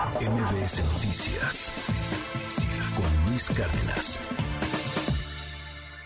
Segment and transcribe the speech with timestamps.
[0.00, 1.70] MBS Noticias
[2.96, 4.18] con Luis Cárdenas.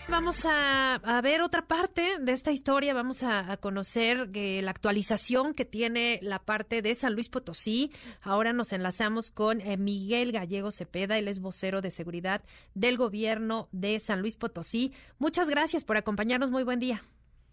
[0.09, 5.63] Vamos a, ver otra parte de esta historia, vamos a, conocer eh, la actualización que
[5.63, 7.89] tiene la parte de San Luis Potosí.
[8.21, 12.41] Ahora nos enlazamos con eh, Miguel Gallego Cepeda, él es vocero de seguridad
[12.73, 14.91] del gobierno de San Luis Potosí.
[15.19, 16.99] Muchas gracias por acompañarnos, muy buen día.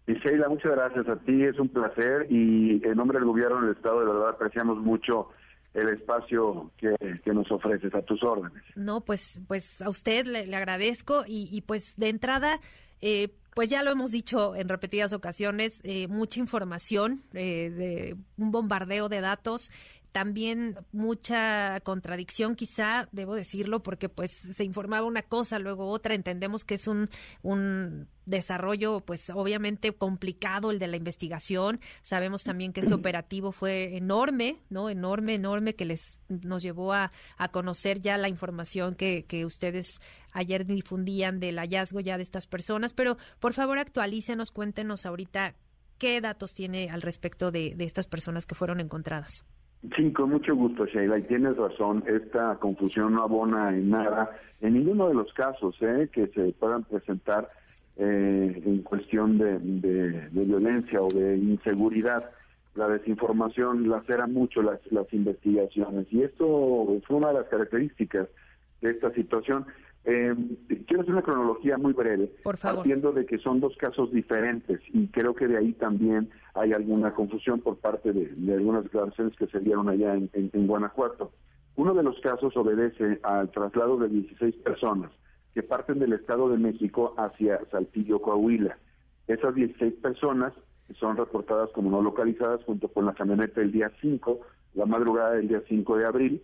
[0.07, 3.71] Y Sheila, muchas gracias a ti, es un placer y en nombre del gobierno del
[3.71, 5.29] Estado de verdad apreciamos mucho
[5.73, 6.95] el espacio que,
[7.33, 8.63] nos ofreces a tus órdenes.
[8.75, 12.59] No, pues, pues a usted le, agradezco y, pues de entrada,
[13.01, 18.51] eh, pues ya lo hemos dicho en repetidas ocasiones, eh, mucha información, eh, de un
[18.51, 19.71] bombardeo de datos
[20.13, 26.63] también mucha contradicción quizá, debo decirlo, porque pues se informaba una cosa, luego otra, entendemos
[26.63, 27.09] que es un,
[27.41, 33.97] un desarrollo pues obviamente complicado el de la investigación, sabemos también que este operativo fue
[33.97, 34.89] enorme, ¿no?
[34.91, 39.99] Enorme, enorme, que les nos llevó a, a conocer ya la información que, que ustedes
[40.31, 45.55] ayer difundían del hallazgo ya de estas personas, pero por favor actualícenos, cuéntenos ahorita
[45.97, 49.43] qué datos tiene al respecto de, de estas personas que fueron encontradas.
[49.97, 54.31] Sí, con mucho gusto, Sheila, y tienes razón, esta confusión no abona en nada,
[54.61, 56.09] en ninguno de los casos ¿eh?
[56.09, 57.49] que se puedan presentar
[57.97, 59.57] eh, en cuestión de,
[60.31, 62.29] violencia o de inseguridad.
[62.75, 68.29] La desinformación lacera mucho las, las investigaciones, y esto fue una de las características
[68.81, 69.65] de esta situación.
[70.05, 70.35] Eh,
[70.85, 75.07] quiero hacer una cronología muy breve, Por partiendo de que son dos casos diferentes y
[75.07, 79.59] creo que de ahí también hay alguna confusión por parte de, algunas declaraciones que se
[79.61, 81.31] dieron allá en, Guanajuato.
[81.77, 85.09] Uno de los casos obedece al traslado de 16 personas
[85.53, 88.77] que parten del Estado de México hacia Saltillo, Coahuila.
[89.27, 90.53] Esas 16 personas
[90.99, 94.39] son reportadas como no localizadas junto con la camioneta del día 5,
[94.73, 96.43] la madrugada del día 5 de abril,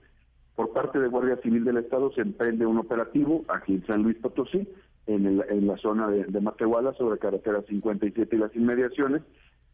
[0.60, 4.18] por parte de Guardia Civil del Estado se emprende un operativo aquí en San Luis
[4.18, 4.68] Potosí,
[5.08, 9.22] en, en la zona de, Matehuala, sobre carretera 57 y las inmediaciones,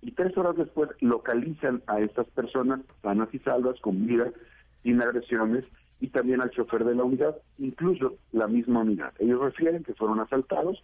[0.04, 4.32] y tres horas después localizan a estas personas sanas y salvas, con vida,
[4.84, 5.66] sin agresiones,
[6.00, 9.12] y también al chofer de la unidad, incluso la misma unidad.
[9.18, 10.84] Ellos refieren que fueron asaltados,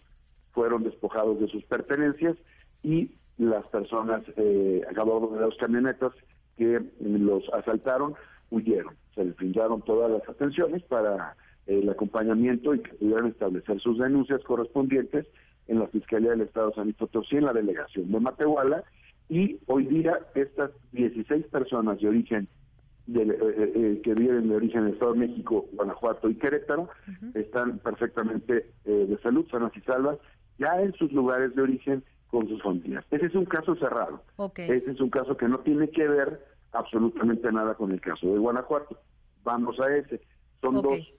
[0.50, 2.36] fueron despojados de sus pertenencias
[2.82, 6.10] y las personas eh, a bordo de las camionetas
[6.56, 8.16] que los asaltaron
[8.50, 8.96] huyeron.
[9.14, 11.36] Se les brindaron todas las atenciones para
[11.66, 15.26] el acompañamiento y que pudieran establecer sus denuncias correspondientes
[15.68, 18.84] en la Fiscalía del Estado de San Potosí, en la delegación de Matehuala,
[19.28, 22.48] y hoy día estas 16 personas de origen
[23.06, 26.88] de, eh, eh, eh, que viven de origen del Estado de México, Guanajuato y Querétaro,
[27.34, 30.18] están perfectamente de salud, sanas y salvas,
[30.58, 33.04] ya en sus lugares de origen con sus familias.
[33.10, 34.22] Ese es un caso cerrado.
[34.56, 36.40] Ese es un caso que no tiene que ver
[36.72, 38.98] absolutamente nada con el caso de Guanajuato.
[39.44, 40.20] Vamos a ese.
[40.62, 41.12] Son dos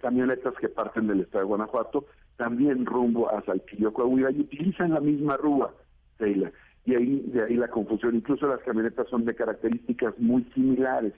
[0.00, 5.00] camionetas que parten del estado de Guanajuato, también rumbo a Saltillo, Coahuila, y utilizan la
[5.00, 5.74] misma rúa,
[6.18, 6.50] Sheila.
[6.86, 8.14] Y ahí, de ahí la confusión.
[8.14, 11.12] Incluso las camionetas son de características muy similares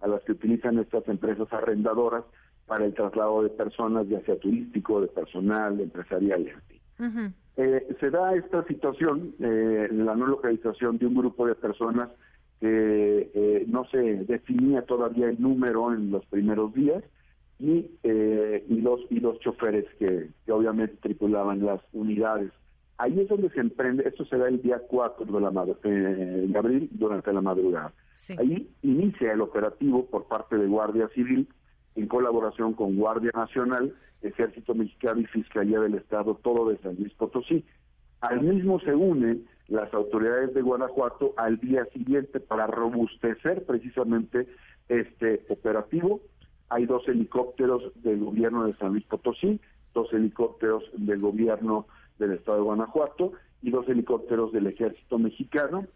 [0.00, 2.24] a las que utilizan estas empresas arrendadoras
[2.66, 7.34] para el traslado de personas, ya sea turístico, de personal, empresarial y así.
[7.56, 12.08] Eh, se da esta situación, eh, la no localización de un grupo de personas
[12.60, 17.04] que eh, no se definía todavía el número en los primeros días
[17.58, 22.52] y, eh, y los y los choferes que, obviamente tripulaban las unidades.
[22.98, 26.58] Ahí es donde se emprende, esto se da el día 4 de, la eh, de
[26.58, 27.92] abril durante la madrugada.
[28.38, 31.48] Ahí inicia el operativo por parte de Guardia Civil
[31.94, 37.12] en colaboración con Guardia Nacional, Ejército Mexicano y Fiscalía del Estado, todo de San Luis
[37.14, 37.64] Potosí.
[38.20, 44.46] Al mismo se unen las autoridades de Guanajuato al día siguiente para robustecer precisamente
[44.88, 46.20] este operativo.
[46.70, 49.60] Hay dos helicópteros del gobierno de San Luis Potosí,
[49.94, 51.86] dos helicópteros del gobierno
[52.18, 55.86] del estado de Guanajuato y dos helicópteros del ejército mexicano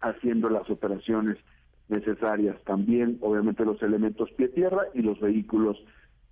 [0.00, 1.38] haciendo las operaciones
[1.88, 2.60] necesarias.
[2.64, 5.76] También, obviamente, los elementos pie-tierra y los vehículos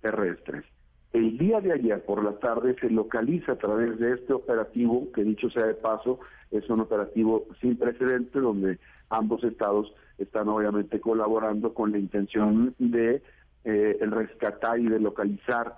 [0.01, 0.65] terrestres.
[1.15, 5.23] El día de ayer por la tarde se localiza a través de este operativo, que
[5.23, 6.19] dicho sea de paso,
[6.51, 8.79] es un operativo sin precedente donde
[9.09, 13.21] ambos estados están obviamente colaborando con la intención de
[13.63, 15.77] eh, rescatar y de localizar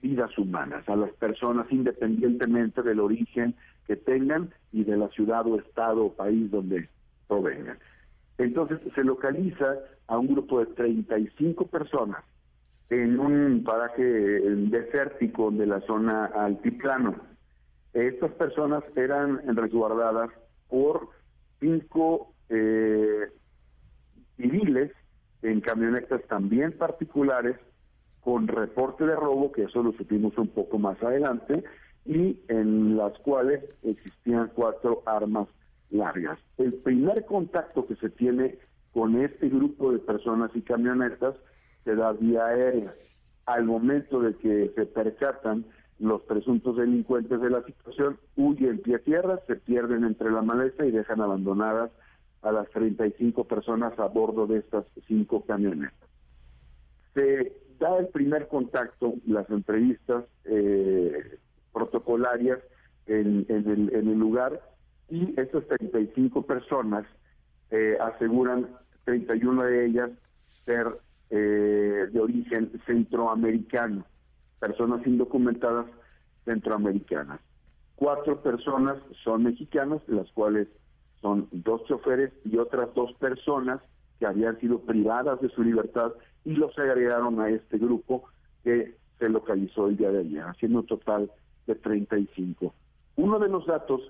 [0.00, 3.54] vidas humanas a las personas independientemente del origen
[3.86, 6.88] que tengan y de la ciudad o estado o país donde
[7.28, 7.78] provengan.
[8.36, 9.76] Entonces se localiza
[10.08, 12.24] a un grupo de 35 personas
[12.92, 17.16] en un paraje desértico de la zona altiplano.
[17.94, 20.30] Estas personas eran resguardadas
[20.68, 21.08] por
[21.58, 23.30] cinco eh,
[24.36, 24.92] civiles,
[25.40, 27.56] en camionetas también particulares
[28.20, 31.64] con reporte de robo, que eso lo supimos un poco más adelante,
[32.04, 35.48] y en las cuales existían cuatro armas
[35.90, 36.38] largas.
[36.58, 38.58] El primer contacto que se tiene
[38.92, 41.34] con este grupo de personas y camionetas
[41.84, 42.94] se da vía aérea.
[43.46, 45.64] Al momento de que se percatan
[45.98, 50.86] los presuntos delincuentes de la situación, huyen pie a tierra, se pierden entre la maleza
[50.86, 51.90] y dejan abandonadas
[52.42, 56.08] a las 35 personas a bordo de estas cinco camionetas.
[57.14, 61.38] Se da el primer contacto, las entrevistas eh,
[61.72, 62.58] protocolarias
[63.06, 64.60] en, el, lugar
[65.08, 67.04] y esas 35 personas
[67.70, 68.68] eh, aseguran
[69.04, 70.10] 31 de ellas
[70.64, 70.98] ser
[71.34, 74.04] eh, de origen centroamericano,
[74.60, 75.86] personas indocumentadas
[76.44, 77.40] centroamericanas.
[77.96, 80.68] Cuatro personas son mexicanas, las cuales
[81.22, 83.80] son dos choferes y otras dos personas
[84.18, 86.12] que habían sido privadas de su libertad
[86.44, 88.24] y los agregaron a este grupo
[88.62, 91.30] que se localizó el día de ayer, haciendo un total
[91.66, 92.74] de 35.
[93.16, 94.02] Uno de los datos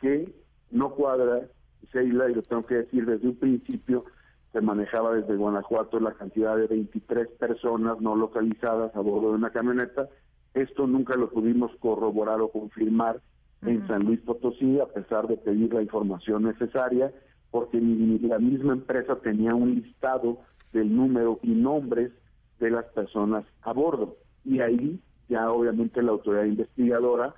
[0.00, 0.32] que
[0.70, 1.48] no cuadra,
[1.92, 4.04] Sheila, y lo tengo que decir desde un principio,
[4.52, 9.50] se manejaba desde Guanajuato la cantidad de 23 personas no localizadas a bordo de una
[9.50, 10.08] camioneta.
[10.54, 13.20] Esto nunca lo pudimos corroborar o confirmar
[13.62, 17.12] en San Luis Potosí, a pesar de pedir la información necesaria,
[17.50, 20.38] porque la misma empresa tenía un listado
[20.72, 22.12] del número y nombres
[22.60, 24.16] de las personas a bordo.
[24.44, 27.34] Y ahí ya obviamente la autoridad investigadora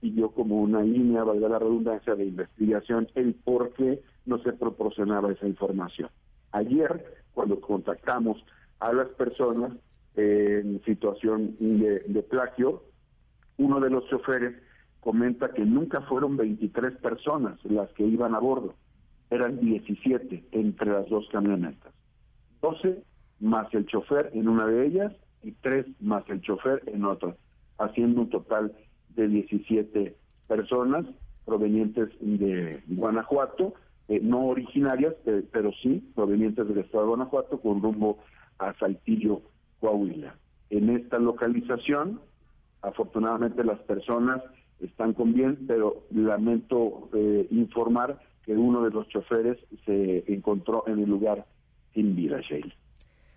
[0.00, 5.32] siguió como una línea, valga la redundancia, de investigación el por qué no se proporcionaba
[5.32, 6.08] esa información.
[6.54, 8.44] Ayer, cuando contactamos
[8.78, 9.72] a las personas
[10.14, 12.84] en situación de, plagio,
[13.58, 14.54] uno de los choferes
[15.00, 18.74] comenta que nunca fueron 23 personas las que iban a bordo,
[19.30, 21.92] eran 17 entre las dos camionetas.
[22.62, 23.02] 12
[23.40, 25.12] más el chofer en una de ellas
[25.42, 27.34] y 3 más el chofer en otra,
[27.78, 28.72] haciendo un total
[29.16, 30.16] de 17
[30.46, 31.04] personas
[31.44, 33.74] provenientes de Guanajuato,
[34.08, 38.18] eh, no originarias, eh, pero sí provenientes del estado de Guanajuato con rumbo
[38.58, 39.42] a Saltillo,
[39.80, 40.34] Coahuila.
[40.70, 42.20] En esta localización,
[42.82, 44.42] afortunadamente las personas
[44.80, 50.98] están con bien, pero lamento eh, informar que uno de los choferes se encontró en
[50.98, 51.46] el lugar
[51.94, 52.74] sin vida, Sheila.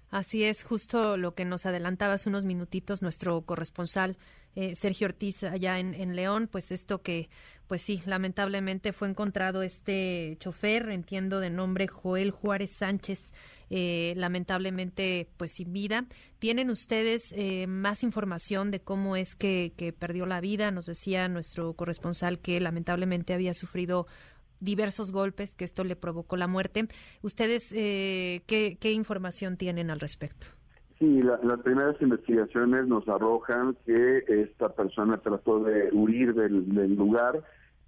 [0.09, 4.17] Así es, justo lo que nos adelantaba hace unos minutitos nuestro corresponsal
[4.59, 7.29] eh, Sergio Ortiz allá en, León, pues esto que,
[7.67, 13.33] pues sí, lamentablemente fue encontrado este chofer, entiendo de nombre Joel Juárez Sánchez,
[13.69, 16.07] eh, lamentablemente pues sin vida.
[16.39, 20.71] ¿Tienen ustedes eh, más información de cómo es que, que perdió la vida?
[20.71, 24.07] Nos decía nuestro corresponsal que lamentablemente había sufrido
[24.59, 26.87] diversos golpes, que esto le provocó la muerte.
[27.21, 30.47] ¿Ustedes eh, ¿qué, información tienen al respecto?
[30.99, 37.43] Sí, las primeras investigaciones nos arrojan que esta persona trató de huir del, lugar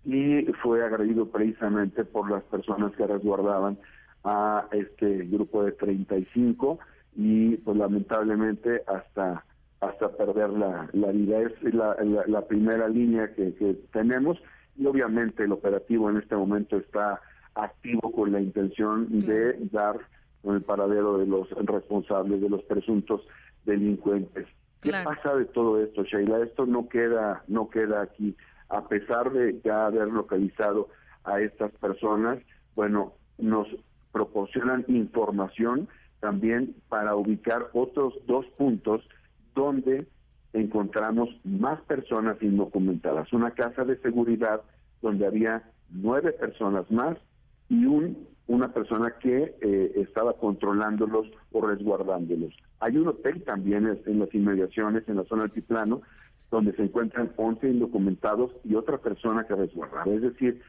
[0.05, 3.79] y fue agredido precisamente por las personas que resguardaban
[4.23, 6.77] a este grupo de 35
[7.15, 9.43] y pues lamentablemente hasta
[9.81, 11.39] hasta perder la, la vida.
[11.41, 11.95] Es la,
[12.27, 14.37] la, primera línea que tenemos
[14.79, 17.21] y obviamente el operativo en este momento está
[17.53, 19.97] activo con la intención de dar
[20.41, 23.21] con el paradero de los responsables, de los presuntos
[23.65, 24.47] delincuentes.
[24.81, 26.41] ¿Qué pasa de todo esto, Sheila?
[26.43, 28.37] Esto no queda, no queda aquí.
[28.69, 30.87] A pesar de ya haber localizado
[31.25, 32.39] a estas personas,
[32.75, 33.67] bueno, nos
[34.13, 35.89] proporcionan información
[36.21, 39.01] también para ubicar otros dos puntos
[39.55, 40.07] donde
[40.53, 43.31] encontramos más personas indocumentadas.
[43.33, 44.61] Una casa de seguridad
[45.01, 47.17] donde había nueve personas más
[47.69, 52.55] y un, una persona que eh, estaba controlándolos o resguardándolos.
[52.79, 56.01] Hay un hotel también en las inmediaciones, en la zona altiplano,
[56.49, 60.11] donde se encuentran 11 indocumentados y otra persona que resguardaba.
[60.11, 60.61] Es decir,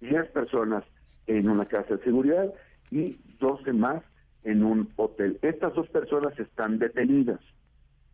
[0.00, 0.84] 10 personas
[1.26, 2.52] en una casa de seguridad
[2.90, 4.02] y 12 más
[4.44, 5.38] en un hotel.
[5.42, 7.40] Estas dos personas están detenidas.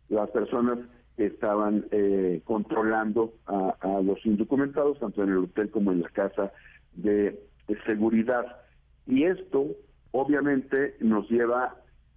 [0.09, 0.79] Las personas
[1.17, 6.51] estaban eh, controlando a, los indocumentados, tanto en el hotel como en la casa
[6.93, 7.39] de,
[7.85, 8.45] seguridad.
[9.07, 9.67] Y esto
[10.11, 11.75] obviamente nos lleva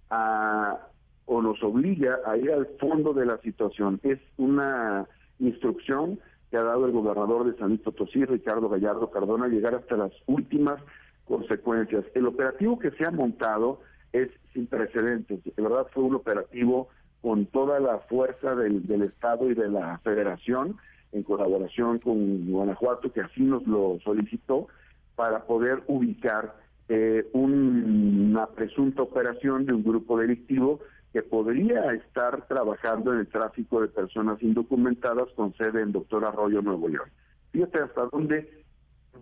[0.09, 0.87] a
[1.25, 3.99] o nos obliga a ir al fondo de la situación.
[4.03, 5.05] Es una
[5.39, 9.97] instrucción que ha dado el gobernador de San Luis Potosí, Ricardo Gallardo Cardona, llegar hasta
[9.97, 10.81] las últimas
[11.25, 12.05] consecuencias.
[12.13, 13.81] El operativo que se ha montado
[14.13, 15.43] es sin precedentes.
[15.43, 16.87] De verdad fue un operativo
[17.21, 20.77] con toda la fuerza del, Estado y de la Federación,
[21.11, 24.67] en colaboración con Guanajuato, que así nos lo solicitó,
[25.15, 26.55] para poder ubicar
[26.89, 30.79] eh, una presunta operación de un grupo delictivo
[31.11, 36.61] que podría estar trabajando en el tráfico de personas indocumentadas con sede en Doctor Arroyo,
[36.61, 37.09] Nuevo León.
[37.51, 38.63] Fíjate hasta dónde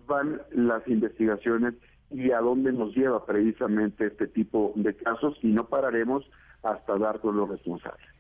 [0.08, 1.76] van las investigaciones
[2.12, 6.30] y a dónde nos lleva precisamente este tipo de casos y no pararemos
[6.66, 8.15] hasta dar con los responsables.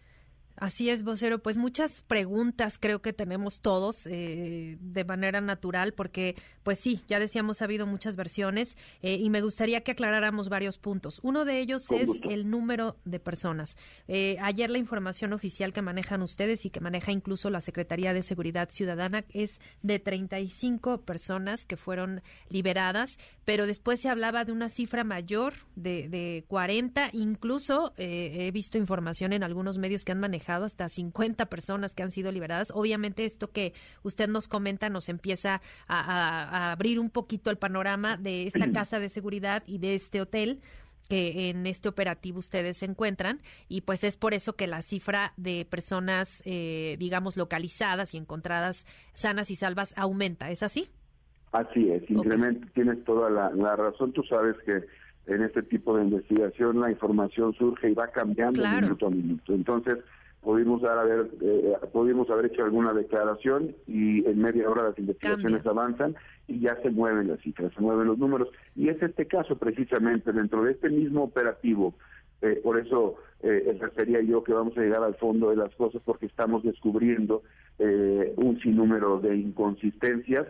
[0.58, 1.40] Así es, vocero.
[1.40, 7.20] Pues muchas preguntas creo que tenemos todos eh, de manera natural, porque, pues sí, ya
[7.20, 11.20] decíamos, ha habido muchas versiones eh, y me gustaría que aclaráramos varios puntos.
[11.24, 13.78] Uno de ellos es el número de personas.
[14.08, 18.22] Eh, ayer la información oficial que manejan ustedes y que maneja incluso la Secretaría de
[18.22, 24.70] Seguridad Ciudadana es de 35 personas que fueron liberadas, pero después se hablaba de una
[24.70, 27.10] cifra mayor de, de 40.
[27.12, 32.12] Incluso he visto información en algunos medios que han manejado hasta 50 personas que han
[32.12, 32.72] sido liberadas.
[32.74, 33.74] Obviamente esto que
[34.04, 39.10] usted nos comenta nos empieza a, abrir un poquito el panorama de esta casa de
[39.10, 40.62] seguridad y de este hotel
[41.10, 45.34] que en este operativo ustedes se encuentran y pues es por eso que la cifra
[45.38, 50.50] de personas, eh, digamos, localizadas y encontradas sanas y salvas aumenta.
[50.50, 50.90] ¿Es así?
[51.52, 54.12] Así es, incrementa, tienes toda la, razón.
[54.12, 54.84] Tú sabes que
[55.28, 59.54] en este tipo de investigación la información surge y va cambiando minuto a minuto.
[59.54, 60.00] Entonces,
[60.46, 65.66] pudimos dar haber eh, pudimos haber hecho alguna declaración y en media hora las investigaciones
[65.66, 66.16] avanzan
[66.48, 68.48] y ya se mueven las cifras, se mueven los números.
[68.75, 71.96] Y es este caso precisamente dentro de este mismo operativo
[72.42, 76.02] eh, por eso eh, refería yo que vamos a llegar al fondo de las cosas
[76.06, 77.44] porque estamos descubriendo
[77.80, 80.46] eh, un sinnúmero de inconsistencias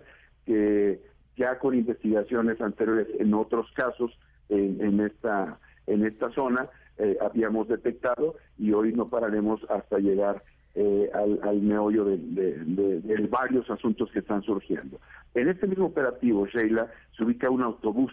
[0.45, 0.99] que
[1.37, 4.11] ya con investigaciones anteriores en otros casos
[4.49, 10.43] en, en esta en esta zona eh, habíamos detectado y hoy no pararemos hasta llegar
[10.75, 14.99] eh, al, meollo de, varios asuntos que están surgiendo.
[15.33, 18.11] En este mismo operativo, Sheila, se ubica un autobús,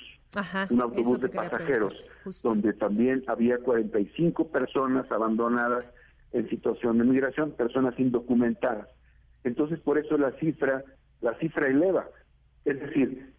[0.71, 1.95] un autobús de pasajeros,
[2.43, 5.85] donde también había 45 personas abandonadas
[6.33, 8.89] en situación de migración, personas indocumentadas.
[9.45, 10.85] Entonces, por eso la cifra,
[11.21, 12.07] la cifra eleva.
[12.65, 13.33] Es decir,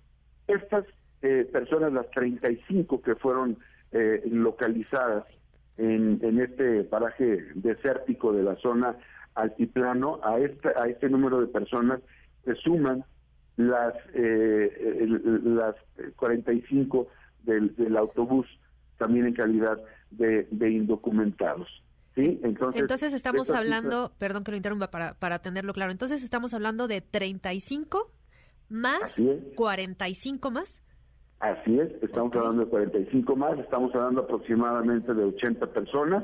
[0.48, 0.86] estas
[1.22, 3.58] eh, personas, las 35 que fueron
[3.94, 5.26] eh, localizadas
[5.78, 8.98] en, en, este paraje desértico de la zona
[9.36, 12.00] altiplano, a este, a este número de personas
[12.46, 13.04] se suman
[13.58, 15.08] las, eh,
[15.44, 15.76] las
[16.16, 17.08] 45
[17.44, 18.48] del, del autobús
[18.98, 19.78] también en calidad
[20.12, 21.68] de, de indocumentados.
[22.16, 22.40] ¿Sí?
[22.44, 26.88] Entonces, entonces estamos hablando, perdón que lo interrumpa para, para tenerlo claro, entonces estamos hablando
[26.88, 28.12] de 35
[28.70, 29.16] más
[29.56, 30.80] 45 más.
[31.40, 36.24] Así es, estamos hablando de 45 más, estamos hablando aproximadamente de 80 personas.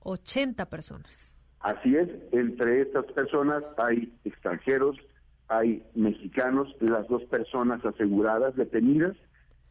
[0.00, 1.34] 80 personas.
[1.60, 4.96] Así es, entre estas personas hay extranjeros,
[5.48, 9.16] hay mexicanos, las dos personas aseguradas, detenidas,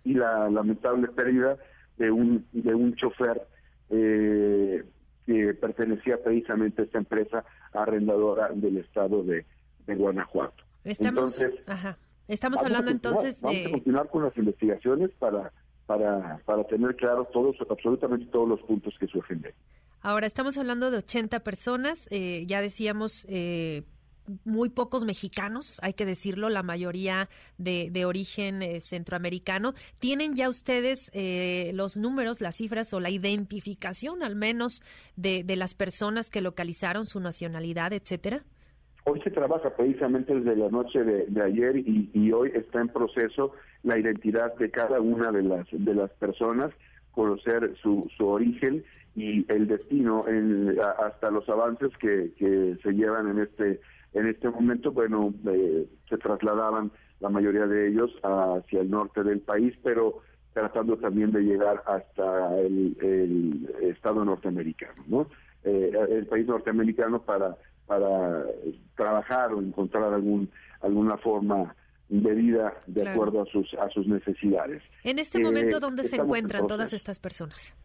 [0.04, 1.58] y la lamentable pérdida
[1.98, 3.42] de un, de un chofer
[3.90, 4.84] eh,
[5.26, 9.46] que pertenecía precisamente a esta empresa arrendadora del estado de,
[9.86, 10.64] Guanajuato.
[10.84, 11.98] Estamos, Entonces, ajá.
[12.28, 13.48] Estamos hablando entonces de...
[13.48, 15.52] Vamos a continuar con las investigaciones para,
[15.86, 19.54] para, para tener claro todos, absolutamente todos los puntos que surgen de
[20.02, 23.26] Ahora, estamos hablando de 80 personas, eh, ya decíamos...
[23.30, 23.84] Eh,
[24.46, 27.28] muy pocos mexicanos, hay que decirlo, la mayoría
[27.58, 29.74] de, de origen eh, centroamericano.
[30.00, 31.12] ¿Tienen ya ustedes
[31.74, 34.82] los números, las cifras o la identificación al menos
[35.18, 38.46] de, de las personas que localizaron su nacionalidad, etcétera?
[39.06, 43.52] Hoy se trabaja precisamente desde la noche de, ayer y, hoy está en proceso
[43.84, 46.72] la identidad de cada una de las de las personas,
[47.12, 48.84] conocer su, su origen
[49.14, 53.82] y el destino, en, hasta los avances que, que se llevan en este
[54.14, 54.94] en este momento.
[54.94, 60.22] Bueno, eh, se trasladaban la mayoría de ellos hacia el norte del país, pero
[60.54, 65.28] tratando también de llegar hasta el, estado norteamericano, ¿no?
[65.66, 67.58] Eh, el país norteamericano para
[67.94, 68.46] para
[68.96, 70.50] trabajar o encontrar algún
[70.82, 71.76] alguna forma
[72.10, 74.82] de vida de acuerdo a sus a sus necesidades.
[75.04, 77.76] En este momento, eh, ¿dónde se encuentran todas estas personas?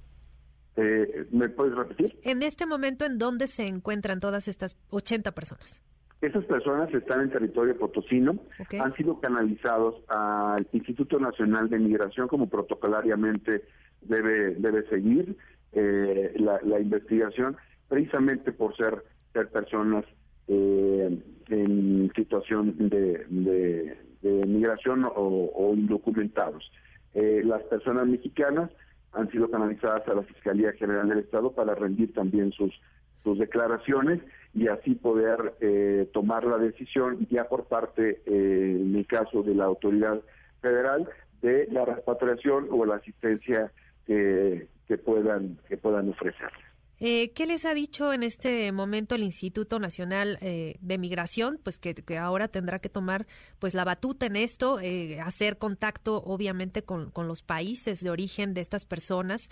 [0.76, 2.18] Eh, ¿Me puedes repetir?
[2.22, 5.82] En este momento, ¿en dónde se encuentran todas estas 80 personas?
[6.20, 8.38] Esas personas están en territorio potosino,
[8.80, 13.62] han sido canalizados al Instituto Nacional de Migración como protocolariamente
[14.02, 15.36] debe debe seguir
[15.72, 17.56] eh, la, la investigación,
[17.88, 20.04] precisamente por ser ser personas
[20.48, 21.18] eh,
[21.48, 26.70] en situación de, de, migración o, indocumentados.
[27.14, 28.70] Eh, las personas mexicanas
[29.12, 32.72] han sido canalizadas a la Fiscalía General del Estado para rendir también sus,
[33.24, 34.20] sus declaraciones
[34.54, 39.64] y así poder eh, tomar la decisión ya por parte, en el caso de la
[39.64, 40.20] autoridad
[40.60, 41.08] federal,
[41.42, 43.70] de la repatriación o la asistencia
[44.06, 46.67] que, que puedan que puedan ofrecerles.
[47.00, 51.60] Eh, ¿Qué les ha dicho en este momento el Instituto Nacional eh, de Migración?
[51.62, 53.26] Pues que, ahora tendrá que tomar
[53.58, 58.60] pues la batuta en esto, eh, hacer contacto obviamente con, los países de origen de
[58.60, 59.50] estas personas,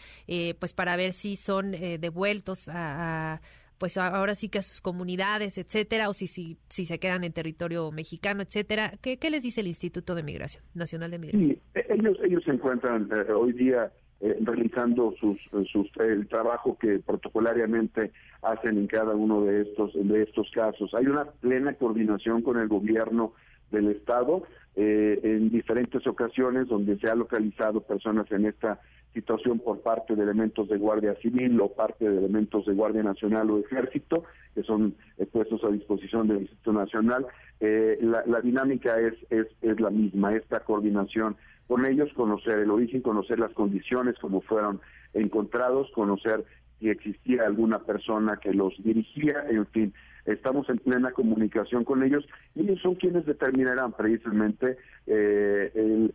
[0.59, 3.41] pues para ver si son devueltos a,
[3.77, 7.91] pues ahora sí que a sus comunidades, etcétera, o si, si, se quedan en territorio
[7.91, 8.93] mexicano, etcétera.
[9.03, 11.59] ¿Qué, ¿Qué les dice el Instituto de Migración, Nacional de Migración?
[11.75, 15.39] Ellos, ellos se encuentran hoy día eh, realizando sus,
[15.71, 20.95] sus, el trabajo que protocolariamente hacen en cada uno de estos de estos casos.
[20.95, 23.35] Hay una plena coordinación con el gobierno
[23.71, 24.45] del estado
[24.75, 28.81] eh, en diferentes ocasiones donde se ha localizado personas en esta
[29.17, 33.51] situación por parte de elementos de Guardia Civil o parte de elementos de Guardia Nacional
[33.51, 37.27] o Ejército que son eh, puestos a disposición del Instituto Nacional.
[37.61, 43.03] la, la dinámica es, es, es la misma, esta coordinación con ellos, conocer el origen,
[43.03, 44.81] conocer las condiciones, como fueron
[45.15, 46.45] encontrados, conocer
[46.79, 49.95] si existía alguna persona que los dirigía, en fin,
[50.27, 56.13] estamos en plena comunicación con ellos y ellos son quienes determinarán precisamente eh, el,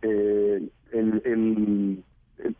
[0.92, 2.04] el,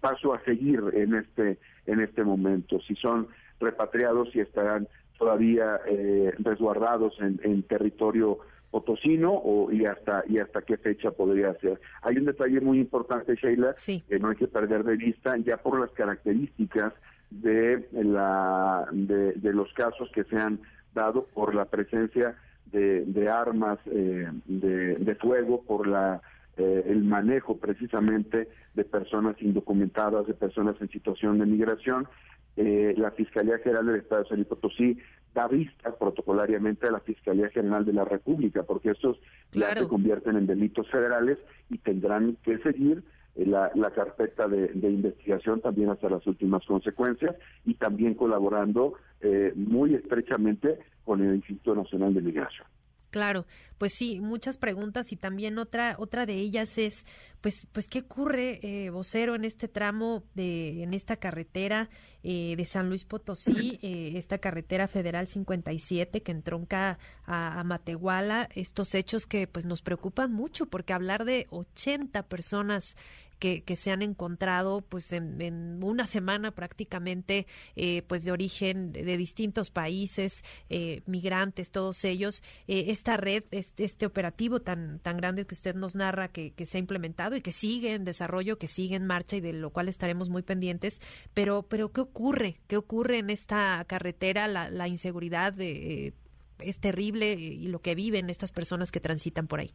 [0.01, 3.29] paso a seguir en este en este momento, si son
[3.61, 8.39] repatriados y estarán todavía eh, resguardados en, en territorio
[8.73, 11.81] potosino o, y hasta y hasta qué fecha podría ser.
[12.03, 13.73] Hay un detalle muy importante, Sheila,
[14.09, 16.93] que no hay que perder de vista, ya por las características
[17.31, 20.59] de la de, los casos que se han
[20.95, 22.35] dado por la presencia
[22.67, 26.23] de, de armas eh, de, de, fuego, por la
[26.57, 32.09] eh, el manejo precisamente de personas indocumentadas, de personas en situación de migración.
[32.57, 34.99] Eh, la Fiscalía General del Estado de San Potosí
[35.35, 39.19] da vista protocolariamente a la Fiscalía General de la República, porque estos
[39.53, 41.39] ya se convierten en delitos federales
[41.71, 43.03] y tendrán que seguir
[43.35, 49.95] eh, la, carpeta de, investigación también hasta las últimas consecuencias y también colaborando eh, muy
[49.95, 52.67] estrechamente con el Instituto Nacional de Migración.
[53.13, 53.45] Claro,
[53.77, 57.05] pues sí, muchas preguntas y también otra otra de ellas es,
[57.43, 61.91] pues, pues qué ocurre, eh, vocero, en este tramo de, en esta carretera
[62.23, 68.49] eh, de San Luis Potosí, eh, esta carretera federal 57 que entronca a, a, Matehuala,
[68.55, 72.97] estos hechos que pues nos preocupan mucho porque hablar de 80 personas
[73.43, 79.71] que, se han encontrado pues en, una semana prácticamente eh, pues de origen de, distintos
[79.71, 82.45] países, eh, migrantes, todos ellos.
[82.69, 86.77] Eh, esta red, este, este, operativo tan, tan grande que usted nos narra que, se
[86.77, 89.89] ha implementado y que sigue en desarrollo, que sigue en marcha y de lo cual
[89.89, 91.01] estaremos muy pendientes.
[91.35, 92.61] Pero, pero ¿qué ocurre?
[92.69, 94.47] ¿Qué ocurre en esta carretera?
[94.47, 99.75] La, la inseguridad es terrible y lo que viven estas personas que transitan por ahí.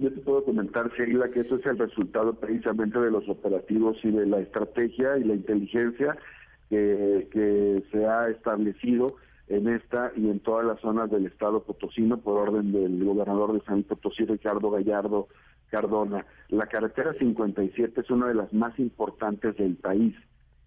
[0.00, 4.10] Yo te puedo comentar, Sheila, que eso es el resultado precisamente de los operativos y
[4.10, 6.16] de la estrategia y la inteligencia
[6.70, 9.16] que, se ha establecido
[9.48, 13.60] en esta y en todas las zonas del estado potosino por orden del gobernador de
[13.66, 15.28] San Potosí, Ricardo Gallardo
[15.68, 16.24] Cardona.
[16.48, 20.16] La carretera 57 es una de las más importantes del país.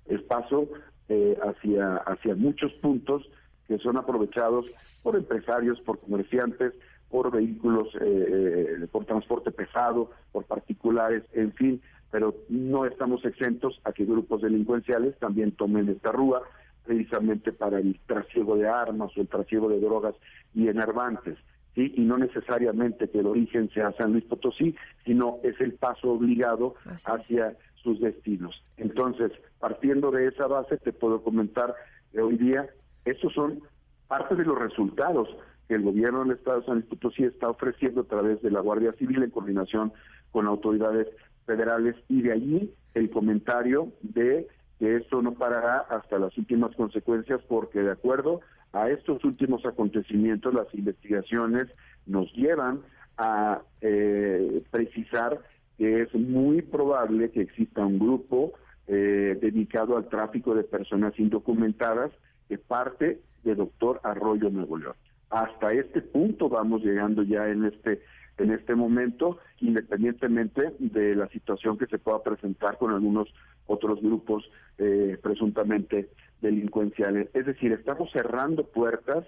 [0.06, 0.68] Es paso
[1.10, 3.28] eh, hacia, hacia muchos puntos
[3.68, 4.68] que son aprovechados
[5.02, 6.74] por empresarios, por comerciantes,
[7.14, 13.80] por vehículos, eh, eh, por transporte pesado, por particulares, en fin, pero no estamos exentos
[13.84, 16.42] a que grupos delincuenciales también tomen esta rúa
[16.84, 20.16] precisamente para el trasiego de armas o el trasiego de drogas
[20.56, 21.38] y enervantes.
[21.76, 21.94] ¿sí?
[21.96, 26.74] Y no necesariamente que el origen sea San Luis Potosí, sino es el paso obligado
[27.06, 28.64] hacia sus destinos.
[28.78, 31.76] Entonces, partiendo de esa base, te puedo comentar
[32.12, 32.70] que hoy día
[33.06, 33.62] estos son
[34.08, 35.30] parte de los resultados
[35.68, 38.60] que el gobierno del Estado de San Luis Potosí está ofreciendo a través de la
[38.60, 39.94] Guardia Civil en coordinación
[40.32, 41.08] con autoridades
[41.46, 41.96] federales.
[42.10, 44.48] Y de allí el comentario de
[44.80, 48.42] que esto no parará hasta las últimas consecuencias porque de acuerdo
[48.74, 51.68] a estos últimos acontecimientos las investigaciones
[52.06, 52.82] nos llevan
[53.18, 55.40] a eh, precisar
[55.78, 58.54] que es muy probable que exista un grupo
[58.88, 62.12] eh, dedicado al tráfico de personas indocumentadas
[62.50, 64.96] que parte de Doctor Arroyo Nuevo León
[65.34, 68.02] hasta este punto vamos llegando ya en este
[68.40, 73.32] en este momento, independientemente de la situación que se pueda presentar con algunos
[73.68, 76.10] otros grupos eh, presuntamente
[76.42, 77.30] delincuenciales.
[77.36, 79.24] Es decir, estamos cerrando puertas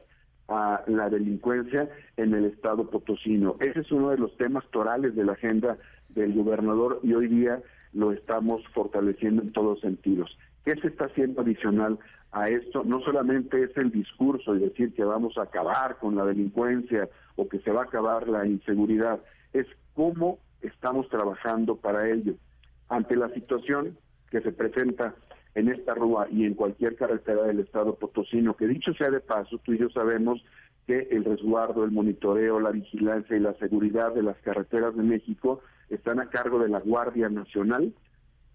[0.47, 1.87] a la delincuencia
[2.17, 3.57] en el estado potosino.
[3.59, 5.77] Ese es uno de los temas torales de la agenda
[6.09, 7.61] del gobernador y hoy día
[7.93, 10.35] lo estamos fortaleciendo en todos sentidos.
[10.65, 11.99] ¿Qué se está haciendo adicional
[12.35, 12.83] a esto?
[12.83, 17.47] No solamente es el discurso y decir que vamos a acabar con la delincuencia o
[17.47, 19.21] que se va a acabar la inseguridad,
[19.53, 22.33] es cómo estamos trabajando para ello.
[22.89, 23.97] Ante la situación
[24.29, 25.15] que se presenta
[25.55, 29.57] en esta rúa y en cualquier carretera del estado potosino, que dicho sea de paso,
[29.59, 30.43] tú y yo sabemos
[30.87, 35.61] que el resguardo, el monitoreo, la vigilancia y la seguridad de las carreteras de México
[35.89, 37.93] están a cargo de la Guardia Nacional.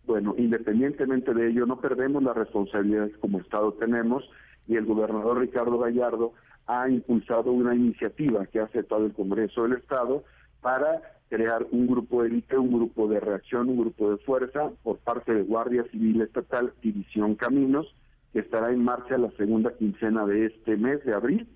[0.06, 4.28] Bueno, independientemente de ello, no perdemos las responsabilidades como Estado tenemos
[4.66, 6.32] y el gobernador Ricardo Gallardo
[6.66, 10.24] ha impulsado una iniciativa que ha aceptado el Congreso del Estado
[10.60, 14.98] para crear un grupo de élite, un grupo de reacción, un grupo de fuerza por
[14.98, 17.94] parte de Guardia Civil Estatal División Caminos,
[18.32, 21.48] que estará en marcha la segunda quincena de este mes de abril,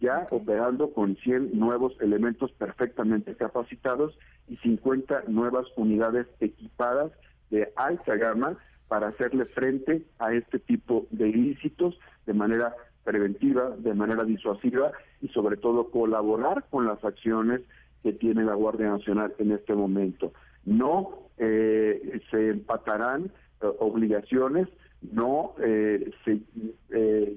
[0.00, 4.16] ya operando con 100 nuevos elementos perfectamente capacitados
[4.48, 7.10] y 50 nuevas unidades equipadas
[7.50, 8.56] de alta gama
[8.88, 15.28] para hacerle frente a este tipo de ilícitos de manera preventiva, de manera disuasiva y
[15.28, 17.60] sobre todo colaborar con las acciones
[18.02, 20.32] que tiene la Guardia Nacional en este momento.
[20.64, 23.30] No eh, se empatarán
[23.60, 24.68] eh, obligaciones,
[25.00, 26.40] no eh, se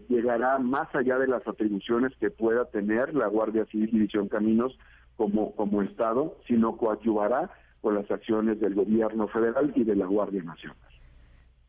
[0.10, 4.78] llegará más allá de las atribuciones que pueda tener la Guardia Civil División Caminos
[5.16, 10.44] como, como Estado, sino coadyuvará con las acciones del gobierno federal y de la Guardia
[10.44, 10.78] Nacional.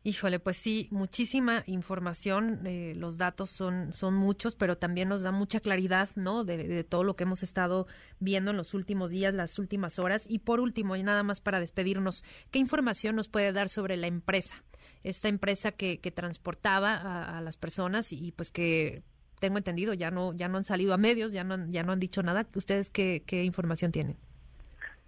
[0.05, 5.31] Híjole, pues sí, muchísima información, eh, los datos son, son muchos, pero también nos da
[5.31, 6.43] mucha claridad, ¿no?
[6.43, 7.87] De, todo lo que hemos estado
[8.19, 10.25] viendo en los últimos días, las últimas horas.
[10.27, 14.07] Y por último, y nada más para despedirnos, ¿qué información nos puede dar sobre la
[14.07, 14.61] empresa?
[15.03, 19.03] Esta empresa que, que transportaba a, las personas y pues que
[19.39, 22.01] tengo entendido ya no, ya no han salido a medios, ya no, ya no han
[22.01, 22.45] dicho nada.
[22.55, 24.17] ¿Ustedes qué información tienen?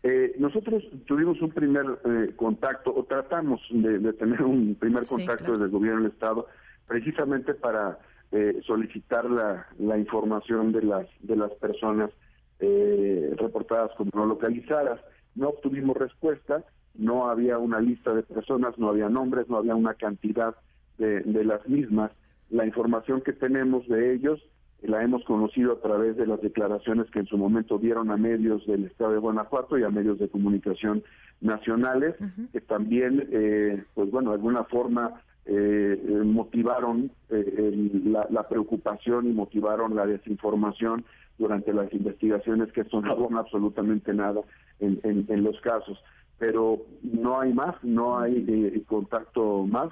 [0.08, 5.66] Eh, nosotros tuvimos un primer eh, contacto, o tratamos de, tener un primer contacto desde
[5.66, 6.46] el gobierno del Estado,
[6.88, 7.98] precisamente para
[8.32, 12.12] eh, solicitar la, la, información de las, de las personas
[12.60, 15.02] reportadas como no localizadas.
[15.34, 16.64] No obtuvimos respuesta,
[16.94, 20.56] no había una lista de personas, no había nombres, no había una cantidad
[21.00, 22.12] de, de las mismas.
[22.52, 24.40] La información que tenemos de ellos
[24.88, 28.66] la hemos conocido a través de las declaraciones que en su momento dieron a medios
[28.66, 31.04] del Estado de Guanajuato y a medios de comunicación
[31.42, 32.16] nacionales,
[32.52, 39.96] que también, eh, pues bueno, de alguna forma eh, motivaron eh, la, preocupación y motivaron
[39.96, 41.04] la desinformación
[41.38, 44.42] durante las investigaciones que sonaban absolutamente nada
[44.80, 45.98] en, en los casos.
[46.38, 49.90] Pero no hay más, no hay contacto más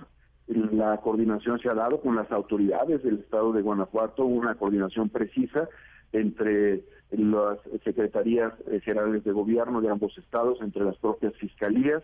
[0.48, 5.70] la coordinación se ha dado con las autoridades del estado de Guanajuato, una coordinación precisa
[6.12, 8.54] entre las secretarías
[8.84, 12.04] generales de gobierno de ambos estados, entre las propias fiscalías,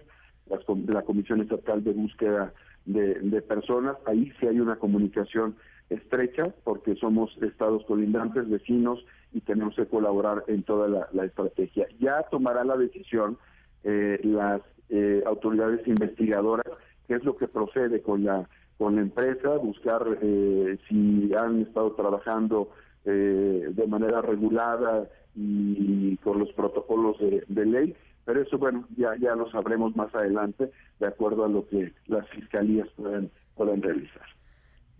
[0.87, 2.53] la Comisión Estatal de Búsqueda
[2.85, 3.97] de, Personas.
[4.05, 5.55] Ahí sí hay una comunicación
[5.89, 11.87] estrecha porque somos estados colindantes, vecinos y tenemos que colaborar en toda la, estrategia.
[11.99, 13.37] Ya tomará la decisión
[13.83, 16.67] eh, las eh, autoridades investigadoras
[17.09, 21.91] qué es lo que procede con la con la empresa, buscar eh, si han estado
[21.95, 22.69] trabajando
[23.03, 29.17] eh, de manera regulada y con los protocolos de, de, ley, pero eso bueno ya
[29.17, 34.38] ya lo sabremos más adelante de acuerdo a lo que las fiscalías puedan puedan realizar.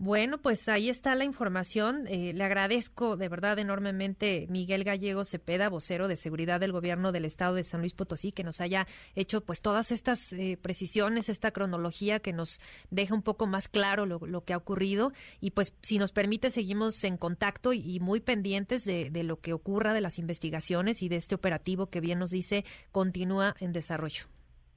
[0.02, 2.06] Bueno, pues ahí está la información.
[2.06, 7.26] Eh, le agradezco de verdad enormemente Miguel Gallego Cepeda, vocero de seguridad del gobierno del
[7.26, 11.50] estado de San Luis Potosí, que nos haya hecho pues todas estas eh, precisiones, esta
[11.50, 15.12] cronología que nos deja un poco más claro lo, que ha ocurrido.
[15.38, 19.52] Y pues si nos permite, seguimos en contacto y, muy pendientes de, de, lo que
[19.52, 24.24] ocurra, de las investigaciones y de este operativo que bien nos dice continúa en desarrollo.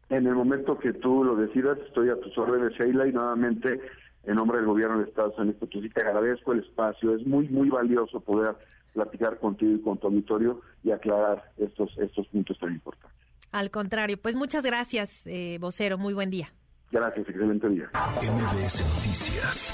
[0.10, 3.80] En el momento que tú lo decidas, estoy a tus órdenes, Sheila, y nuevamente
[4.24, 7.16] en nombre del gobierno del Estado de San Luis Potosí, te agradezco el espacio.
[7.16, 8.56] Es muy, muy valioso poder
[8.94, 13.12] platicar contigo y con tu auditorio y aclarar estos, estos puntos tan importantes.
[13.52, 15.98] Al contrario, pues muchas gracias, eh, vocero.
[15.98, 16.54] Muy buen día.
[16.92, 17.90] Gracias, excelente día.
[18.22, 19.74] MBS Noticias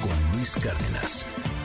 [0.00, 1.57] con Luis Cárdenas.